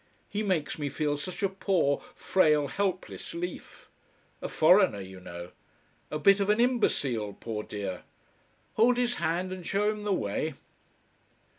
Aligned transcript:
He 0.27 0.41
makes 0.41 0.79
me 0.79 0.89
feel 0.89 1.15
such 1.15 1.43
a 1.43 1.47
poor, 1.49 2.01
frail, 2.15 2.69
helpless 2.69 3.35
leaf. 3.35 3.87
A 4.41 4.49
foreigner, 4.49 4.99
you 4.99 5.19
know. 5.19 5.51
A 6.09 6.17
bit 6.17 6.39
of 6.39 6.49
an 6.49 6.59
imbecile, 6.59 7.37
poor 7.39 7.61
dear. 7.61 8.01
Hold 8.77 8.97
his 8.97 9.17
hand 9.21 9.53
and 9.53 9.63
show 9.63 9.91
him 9.91 10.03
the 10.03 10.11
way. 10.11 10.55